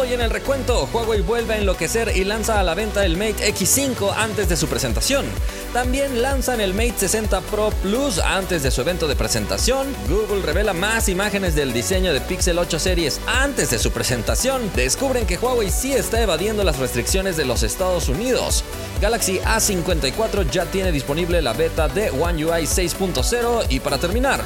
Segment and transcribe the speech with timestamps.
[0.00, 3.52] Hoy en el recuento, Huawei vuelve a enloquecer y lanza a la venta el Mate
[3.52, 5.26] X5 antes de su presentación.
[5.74, 9.86] También lanzan el Mate 60 Pro Plus antes de su evento de presentación.
[10.08, 14.62] Google revela más imágenes del diseño de Pixel 8 series antes de su presentación.
[14.74, 18.64] Descubren que Huawei sí está evadiendo las restricciones de los Estados Unidos.
[19.02, 24.40] Galaxy A54 ya tiene disponible la beta de One UI 6.0 y para terminar,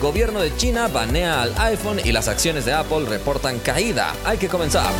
[0.00, 4.14] Gobierno de China banea al iPhone y las acciones de Apple reportan caída.
[4.24, 4.90] Hay que comenzar.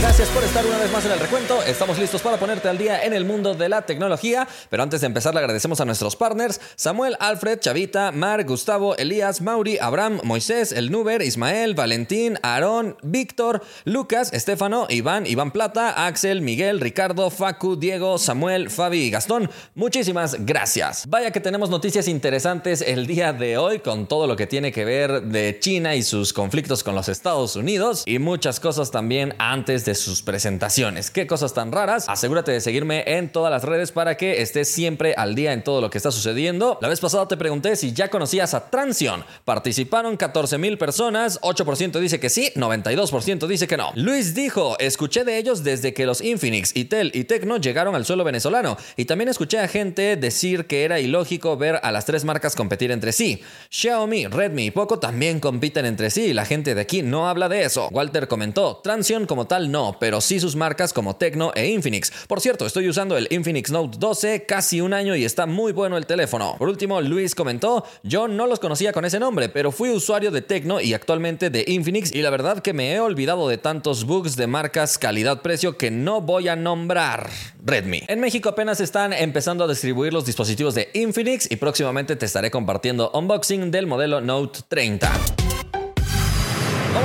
[0.00, 1.62] Gracias por estar una vez más en el recuento.
[1.62, 4.48] Estamos listos para ponerte al día en el mundo de la tecnología.
[4.70, 9.40] Pero antes de empezar, le agradecemos a nuestros partners: Samuel, Alfred, Chavita, Mar, Gustavo, Elías,
[9.40, 16.40] Mauri, Abraham, Moisés, El Nuber, Ismael, Valentín, Aarón, Víctor, Lucas, Estefano, Iván, Iván Plata, Axel,
[16.40, 19.50] Miguel, Ricardo, Facu, Diego, Samuel, Fabi y Gastón.
[19.74, 21.04] Muchísimas gracias.
[21.08, 24.84] Vaya que tenemos noticias interesantes el día de hoy con todo lo que tiene que
[24.84, 29.75] ver de China y sus conflictos con los Estados Unidos y muchas cosas también antes
[29.84, 31.10] de sus presentaciones.
[31.10, 32.08] ¿Qué cosas tan raras?
[32.08, 35.80] Asegúrate de seguirme en todas las redes para que estés siempre al día en todo
[35.80, 36.78] lo que está sucediendo.
[36.80, 39.24] La vez pasada te pregunté si ya conocías a Transion.
[39.44, 43.90] Participaron 14 mil personas, 8% dice que sí, 92% dice que no.
[43.96, 48.22] Luis dijo, escuché de ellos desde que los Infinix, Itel y Tecno llegaron al suelo
[48.22, 52.54] venezolano y también escuché a gente decir que era ilógico ver a las tres marcas
[52.54, 53.42] competir entre sí.
[53.70, 57.64] Xiaomi, Redmi y Poco también compiten entre sí la gente de aquí no habla de
[57.64, 57.88] eso.
[57.90, 62.12] Walter comentó, Transion como tal no, pero sí sus marcas como Tecno e Infinix.
[62.26, 65.96] Por cierto, estoy usando el Infinix Note 12 casi un año y está muy bueno
[65.96, 66.56] el teléfono.
[66.58, 70.42] Por último, Luis comentó, yo no los conocía con ese nombre, pero fui usuario de
[70.42, 74.36] Tecno y actualmente de Infinix y la verdad que me he olvidado de tantos bugs
[74.36, 77.30] de marcas calidad-precio que no voy a nombrar.
[77.64, 78.02] Redmi.
[78.08, 82.50] En México apenas están empezando a distribuir los dispositivos de Infinix y próximamente te estaré
[82.50, 85.45] compartiendo unboxing del modelo Note 30.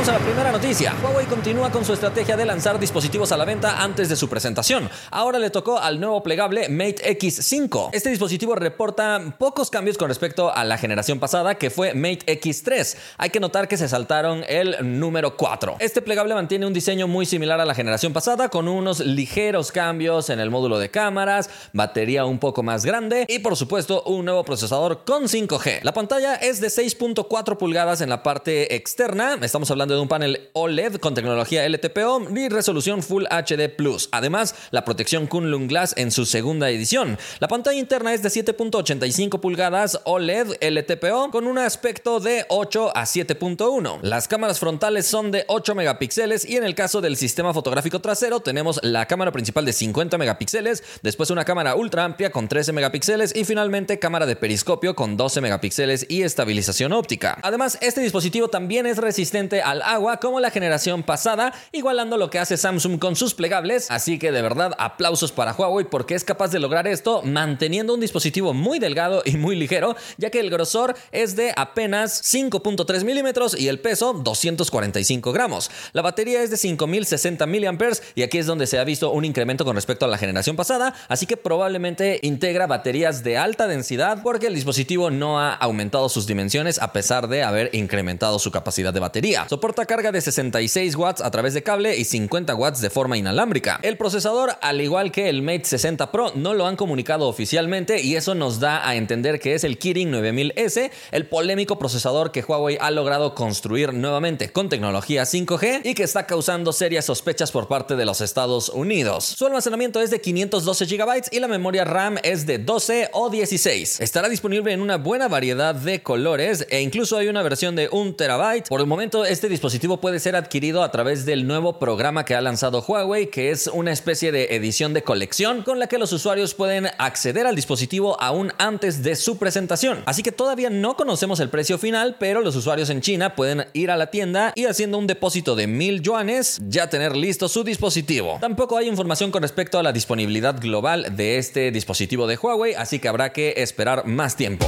[0.02, 0.96] A la primera noticia.
[1.04, 4.90] Huawei continúa con su estrategia de lanzar dispositivos a la venta antes de su presentación.
[5.12, 7.90] Ahora le tocó al nuevo plegable Mate X5.
[7.94, 12.98] Este dispositivo reporta pocos cambios con respecto a la generación pasada, que fue Mate X3.
[13.20, 15.76] Hay que notar que se saltaron el número 4.
[15.78, 20.32] Este plegable mantiene un diseño muy similar a la generación pasada, con unos ligeros cambios
[20.32, 24.44] en el módulo de cámaras, batería un poco más grande y por supuesto un nuevo
[24.44, 25.84] procesador con 5G.
[25.84, 29.38] La pantalla es de 6.4 pulgadas en la parte externa.
[29.42, 34.10] Estamos hablando de un panel OLED con tecnología LTPO y resolución Full HD Plus.
[34.12, 37.18] Además, la protección Kunlun Glass en su segunda edición.
[37.40, 43.04] La pantalla interna es de 7.85 pulgadas OLED LTPO con un aspecto de 8 a
[43.04, 44.00] 7.1.
[44.02, 48.40] Las cámaras frontales son de 8 megapíxeles y en el caso del sistema fotográfico trasero
[48.40, 53.36] tenemos la cámara principal de 50 megapíxeles, después una cámara ultra amplia con 13 megapíxeles
[53.36, 57.38] y finalmente cámara de periscopio con 12 megapíxeles y estabilización óptica.
[57.42, 62.40] Además, este dispositivo también es resistente a agua como la generación pasada, igualando lo que
[62.40, 63.90] hace Samsung con sus plegables.
[63.90, 68.00] Así que de verdad aplausos para Huawei porque es capaz de lograr esto manteniendo un
[68.00, 73.60] dispositivo muy delgado y muy ligero, ya que el grosor es de apenas 5.3 milímetros
[73.60, 75.72] y el peso 245 gramos.
[75.94, 77.72] La batería es de 5060 mAh
[78.16, 80.94] y aquí es donde se ha visto un incremento con respecto a la generación pasada,
[81.08, 86.28] así que probablemente integra baterías de alta densidad porque el dispositivo no ha aumentado sus
[86.28, 89.48] dimensiones a pesar de haber incrementado su capacidad de batería.
[89.50, 93.80] Soporta carga de 66 watts a través de cable y 50 watts de forma inalámbrica.
[93.82, 98.16] El procesador, al igual que el Mate 60 Pro, no lo han comunicado oficialmente y
[98.16, 102.78] eso nos da a entender que es el Kirin 9000S, el polémico procesador que Huawei
[102.80, 107.96] ha logrado construir nuevamente con tecnología 5G y que está causando serias sospechas por parte
[107.96, 109.26] de los Estados Unidos.
[109.26, 114.00] Su almacenamiento es de 512 GB y la memoria RAM es de 12 o 16.
[114.02, 118.16] Estará disponible en una buena variedad de colores e incluso hay una versión de 1
[118.16, 118.68] TB.
[118.68, 119.61] Por el momento este dispositivo
[120.02, 123.92] puede ser adquirido a través del nuevo programa que ha lanzado Huawei, que es una
[123.92, 128.52] especie de edición de colección con la que los usuarios pueden acceder al dispositivo aún
[128.58, 130.04] antes de su presentación.
[130.06, 133.92] Así que todavía no conocemos el precio final, pero los usuarios en China pueden ir
[133.92, 138.38] a la tienda y haciendo un depósito de mil yuanes ya tener listo su dispositivo.
[138.42, 143.00] Tampoco hay información con respecto a la disponibilidad global de este dispositivo de Huawei, así
[143.00, 144.68] que habrá que esperar más tiempo.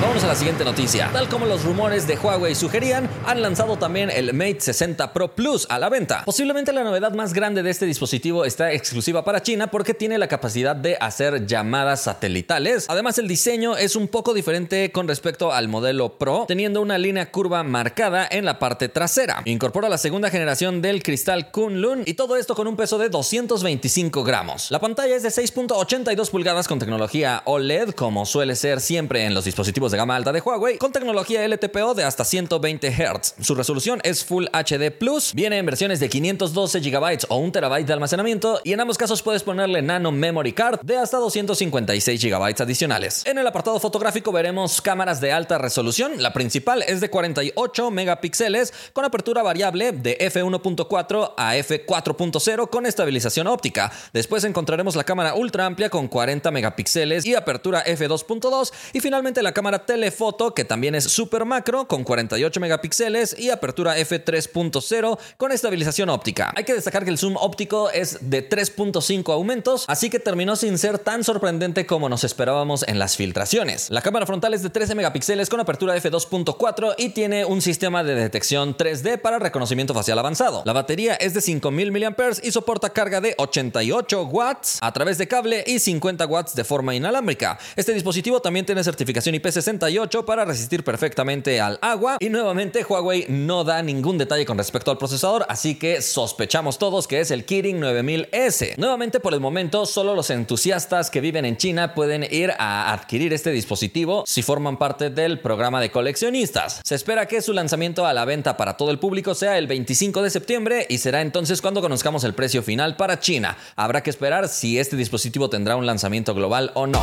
[0.00, 1.10] Vámonos a la siguiente noticia.
[1.12, 5.66] Tal como los rumores de Huawei sugerían, han lanzado también el Mate 60 Pro Plus
[5.68, 6.22] a la venta.
[6.24, 10.26] Posiblemente la novedad más grande de este dispositivo está exclusiva para China porque tiene la
[10.26, 12.86] capacidad de hacer llamadas satelitales.
[12.88, 17.30] Además, el diseño es un poco diferente con respecto al modelo Pro, teniendo una línea
[17.30, 19.42] curva marcada en la parte trasera.
[19.44, 24.24] Incorpora la segunda generación del cristal Kunlun y todo esto con un peso de 225
[24.24, 24.70] gramos.
[24.70, 29.44] La pantalla es de 6.82 pulgadas con tecnología OLED, como suele ser siempre en los
[29.44, 33.34] dispositivos de gama alta de Huawei con tecnología LTPO de hasta 120 Hz.
[33.40, 37.86] Su resolución es Full HD Plus, viene en versiones de 512 GB o 1 TB
[37.86, 42.62] de almacenamiento y en ambos casos puedes ponerle Nano Memory Card de hasta 256 GB
[42.62, 43.24] adicionales.
[43.26, 46.22] En el apartado fotográfico veremos cámaras de alta resolución.
[46.22, 53.46] La principal es de 48 megapíxeles con apertura variable de f1.4 a f4.0 con estabilización
[53.46, 53.90] óptica.
[54.12, 59.52] Después encontraremos la cámara ultra amplia con 40 megapíxeles y apertura f2.2 y finalmente la
[59.52, 66.08] cámara telefoto que también es super macro con 48 megapíxeles y apertura f3.0 con estabilización
[66.08, 66.52] óptica.
[66.56, 70.78] Hay que destacar que el zoom óptico es de 3.5 aumentos, así que terminó sin
[70.78, 73.90] ser tan sorprendente como nos esperábamos en las filtraciones.
[73.90, 78.14] La cámara frontal es de 13 megapíxeles con apertura f2.4 y tiene un sistema de
[78.14, 80.62] detección 3D para reconocimiento facial avanzado.
[80.64, 85.28] La batería es de 5000 mAh y soporta carga de 88 watts a través de
[85.28, 87.58] cable y 50 watts de forma inalámbrica.
[87.76, 89.34] Este dispositivo también tiene certificación
[89.78, 94.90] IP68 para resistir perfectamente al agua y nuevamente Huawei no da ningún detalle con respecto
[94.90, 98.76] al procesador, así que sospechamos todos que es el Kirin 9000S.
[98.76, 103.32] Nuevamente por el momento solo los entusiastas que viven en China pueden ir a adquirir
[103.32, 106.80] este dispositivo si forman parte del programa de coleccionistas.
[106.84, 110.22] Se espera que su lanzamiento a la venta para todo el público sea el 25
[110.22, 113.56] de septiembre y será entonces cuando conozcamos el precio final para China.
[113.76, 117.02] Habrá que esperar si este dispositivo tendrá un lanzamiento global o no.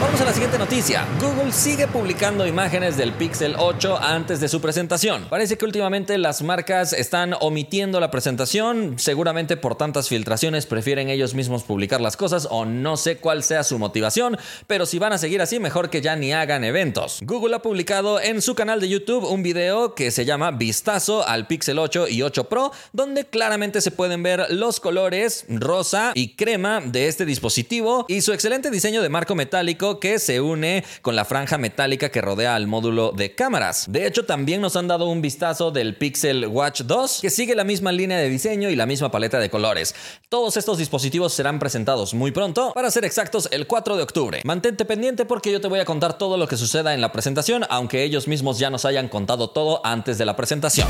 [0.00, 1.06] Vamos a la siguiente noticia.
[1.20, 5.26] Google sigue publicando imágenes del Pixel 8 antes de su presentación.
[5.28, 11.34] Parece que últimamente las marcas están omitiendo la presentación, seguramente por tantas filtraciones prefieren ellos
[11.34, 15.18] mismos publicar las cosas o no sé cuál sea su motivación, pero si van a
[15.18, 17.18] seguir así mejor que ya ni hagan eventos.
[17.22, 21.46] Google ha publicado en su canal de YouTube un video que se llama Vistazo al
[21.46, 26.80] Pixel 8 y 8 Pro, donde claramente se pueden ver los colores rosa y crema
[26.80, 31.24] de este dispositivo y su excelente diseño de marco metálico que se une con la
[31.24, 33.86] franja metálica que rodea al módulo de cámaras.
[33.88, 37.64] De hecho, también nos han dado un vistazo del Pixel Watch 2, que sigue la
[37.64, 39.94] misma línea de diseño y la misma paleta de colores.
[40.28, 44.40] Todos estos dispositivos serán presentados muy pronto, para ser exactos, el 4 de octubre.
[44.44, 47.64] Mantente pendiente porque yo te voy a contar todo lo que suceda en la presentación,
[47.70, 50.88] aunque ellos mismos ya nos hayan contado todo antes de la presentación.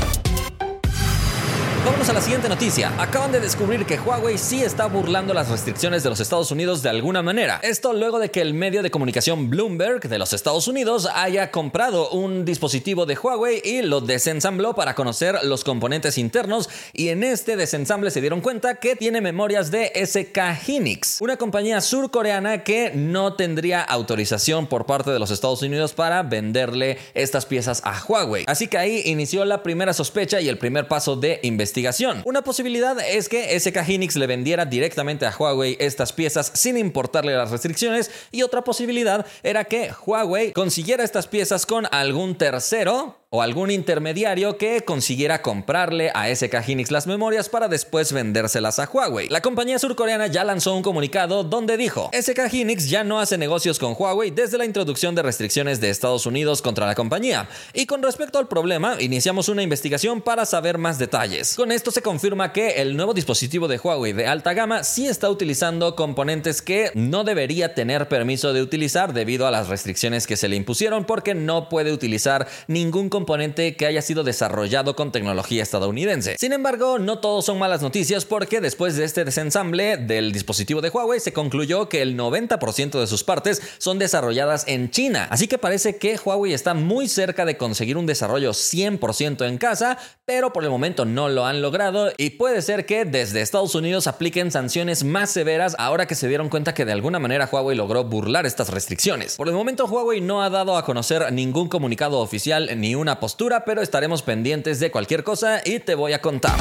[2.01, 2.91] A la siguiente noticia.
[2.99, 6.89] Acaban de descubrir que Huawei sí está burlando las restricciones de los Estados Unidos de
[6.89, 7.59] alguna manera.
[7.61, 12.09] Esto luego de que el medio de comunicación Bloomberg de los Estados Unidos haya comprado
[12.09, 17.55] un dispositivo de Huawei y lo desensambló para conocer los componentes internos y en este
[17.55, 23.35] desensamble se dieron cuenta que tiene memorias de SK Hynix, una compañía surcoreana que no
[23.35, 28.45] tendría autorización por parte de los Estados Unidos para venderle estas piezas a Huawei.
[28.47, 31.90] Así que ahí inició la primera sospecha y el primer paso de investigación
[32.25, 37.35] Una posibilidad es que SK Hynix le vendiera directamente a Huawei estas piezas sin importarle
[37.35, 43.41] las restricciones y otra posibilidad era que Huawei consiguiera estas piezas con algún tercero o
[43.41, 49.29] algún intermediario que consiguiera comprarle a SK Hynix las memorias para después vendérselas a Huawei.
[49.29, 53.79] La compañía surcoreana ya lanzó un comunicado donde dijo, SK Hynix ya no hace negocios
[53.79, 57.47] con Huawei desde la introducción de restricciones de Estados Unidos contra la compañía.
[57.73, 61.55] Y con respecto al problema, iniciamos una investigación para saber más detalles.
[61.55, 65.29] Con esto se confirma que el nuevo dispositivo de Huawei de alta gama sí está
[65.29, 70.49] utilizando componentes que no debería tener permiso de utilizar debido a las restricciones que se
[70.49, 75.61] le impusieron porque no puede utilizar ningún componente componente que haya sido desarrollado con tecnología
[75.61, 76.37] estadounidense.
[76.39, 80.89] Sin embargo, no todos son malas noticias porque después de este desensamble del dispositivo de
[80.89, 85.27] Huawei se concluyó que el 90% de sus partes son desarrolladas en China.
[85.29, 89.99] Así que parece que Huawei está muy cerca de conseguir un desarrollo 100% en casa,
[90.25, 94.07] pero por el momento no lo han logrado y puede ser que desde Estados Unidos
[94.07, 98.03] apliquen sanciones más severas ahora que se dieron cuenta que de alguna manera Huawei logró
[98.03, 99.35] burlar estas restricciones.
[99.35, 103.65] Por el momento Huawei no ha dado a conocer ningún comunicado oficial ni una postura,
[103.65, 106.59] pero estaremos pendientes de cualquier cosa y te voy a contar.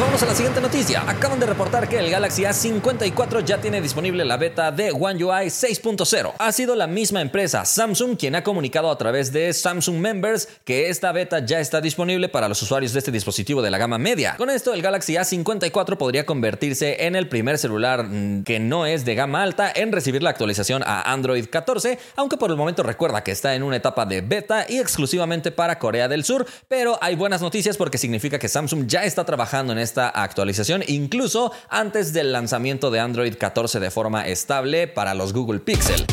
[0.00, 1.02] Vamos a la siguiente noticia.
[1.06, 5.46] Acaban de reportar que el Galaxy A54 ya tiene disponible la beta de One UI
[5.46, 6.32] 6.0.
[6.38, 10.88] Ha sido la misma empresa, Samsung, quien ha comunicado a través de Samsung Members que
[10.88, 14.36] esta beta ya está disponible para los usuarios de este dispositivo de la gama media.
[14.38, 19.04] Con esto, el Galaxy A54 podría convertirse en el primer celular mm, que no es
[19.04, 23.22] de gama alta en recibir la actualización a Android 14, aunque por el momento recuerda
[23.22, 27.14] que está en una etapa de beta y exclusivamente para Corea del Sur, pero hay
[27.14, 32.32] buenas noticias porque significa que Samsung ya está trabajando en esta actualización, incluso antes del
[32.32, 36.06] lanzamiento de Android 14 de forma estable para los Google Pixel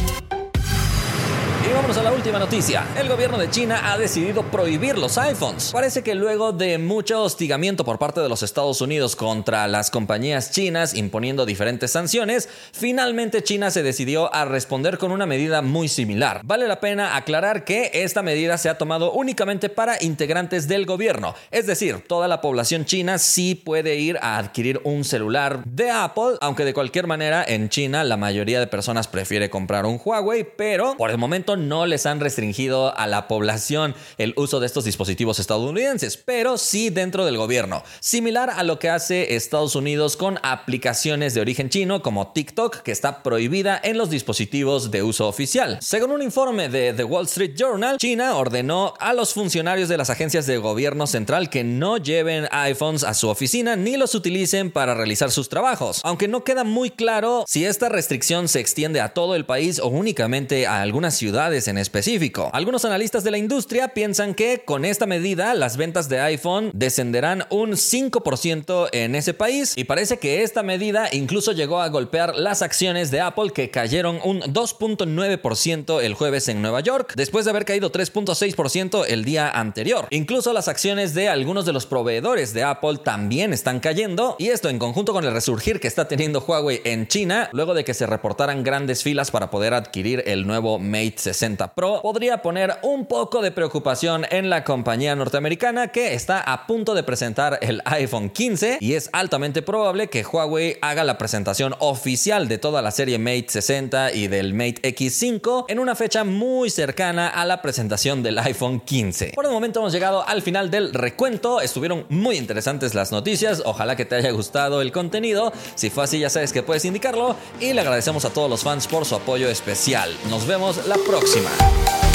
[1.69, 2.83] Y vámonos a la última noticia.
[2.99, 5.69] El gobierno de China ha decidido prohibir los iPhones.
[5.71, 10.49] Parece que luego de mucho hostigamiento por parte de los Estados Unidos contra las compañías
[10.49, 16.41] chinas imponiendo diferentes sanciones, finalmente China se decidió a responder con una medida muy similar.
[16.43, 21.35] Vale la pena aclarar que esta medida se ha tomado únicamente para integrantes del gobierno,
[21.51, 26.38] es decir, toda la población china sí puede ir a adquirir un celular de Apple,
[26.41, 30.97] aunque de cualquier manera en China la mayoría de personas prefiere comprar un Huawei, pero
[30.97, 35.39] por el momento no les han restringido a la población el uso de estos dispositivos
[35.39, 41.33] estadounidenses, pero sí dentro del gobierno, similar a lo que hace Estados Unidos con aplicaciones
[41.33, 45.77] de origen chino como TikTok, que está prohibida en los dispositivos de uso oficial.
[45.81, 50.09] Según un informe de The Wall Street Journal, China ordenó a los funcionarios de las
[50.09, 54.93] agencias de gobierno central que no lleven iPhones a su oficina ni los utilicen para
[54.93, 59.35] realizar sus trabajos, aunque no queda muy claro si esta restricción se extiende a todo
[59.35, 62.51] el país o únicamente a algunas ciudades en específico.
[62.53, 67.45] Algunos analistas de la industria piensan que con esta medida las ventas de iPhone descenderán
[67.49, 72.61] un 5% en ese país y parece que esta medida incluso llegó a golpear las
[72.61, 77.65] acciones de Apple que cayeron un 2.9% el jueves en Nueva York después de haber
[77.65, 80.05] caído 3.6% el día anterior.
[80.11, 84.69] Incluso las acciones de algunos de los proveedores de Apple también están cayendo y esto
[84.69, 88.05] en conjunto con el resurgir que está teniendo Huawei en China luego de que se
[88.05, 93.43] reportaran grandes filas para poder adquirir el nuevo Mate 60 Pro podría poner un poco
[93.43, 98.79] de preocupación en la compañía norteamericana que está a punto de presentar el iPhone 15
[98.79, 103.45] y es altamente probable que Huawei haga la presentación oficial de toda la serie Mate
[103.50, 108.79] 60 y del Mate X5 en una fecha muy cercana a la presentación del iPhone
[108.79, 109.33] 15.
[109.36, 113.95] Por el momento hemos llegado al final del recuento, estuvieron muy interesantes las noticias, ojalá
[113.95, 117.36] que te haya gustado el contenido, si fue así ya sabes que puedes indicarlo.
[117.59, 120.15] Y le agradecemos a todos los fans por su apoyo especial.
[120.29, 122.08] Nos vemos la próxima.